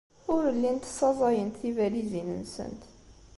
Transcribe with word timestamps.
Ur 0.35 0.43
llint 0.55 0.89
ssaẓayent 0.89 1.59
tibalizin-nsent. 1.59 2.81